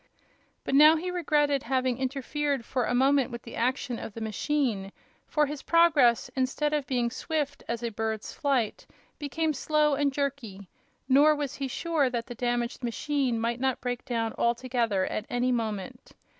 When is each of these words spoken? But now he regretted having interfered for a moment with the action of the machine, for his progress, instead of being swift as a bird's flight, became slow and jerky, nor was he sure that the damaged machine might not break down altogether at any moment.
But 0.63 0.73
now 0.73 0.95
he 0.95 1.11
regretted 1.11 1.61
having 1.61 1.99
interfered 1.99 2.65
for 2.65 2.85
a 2.85 2.95
moment 2.95 3.29
with 3.29 3.43
the 3.43 3.55
action 3.55 3.99
of 3.99 4.15
the 4.15 4.19
machine, 4.19 4.91
for 5.27 5.45
his 5.45 5.61
progress, 5.61 6.27
instead 6.35 6.73
of 6.73 6.87
being 6.87 7.11
swift 7.11 7.63
as 7.67 7.83
a 7.83 7.91
bird's 7.91 8.33
flight, 8.33 8.87
became 9.19 9.53
slow 9.53 9.93
and 9.93 10.11
jerky, 10.11 10.67
nor 11.07 11.35
was 11.35 11.53
he 11.57 11.67
sure 11.67 12.09
that 12.09 12.25
the 12.25 12.33
damaged 12.33 12.83
machine 12.83 13.39
might 13.39 13.59
not 13.59 13.79
break 13.79 14.03
down 14.03 14.33
altogether 14.39 15.05
at 15.05 15.27
any 15.29 15.51
moment. 15.51 16.13